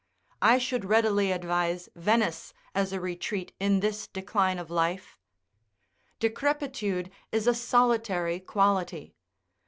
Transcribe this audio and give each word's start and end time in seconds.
I 0.41 0.57
should 0.57 0.83
readily 0.85 1.31
advise 1.31 1.87
Venice 1.95 2.55
as 2.73 2.91
a 2.91 2.99
retreat 2.99 3.53
in 3.59 3.81
this 3.81 4.07
decline 4.07 4.57
of 4.57 4.71
life. 4.71 5.19
Decrepitude 6.19 7.11
is 7.31 7.45
a 7.45 7.53
solitary 7.53 8.39
quality. 8.39 9.13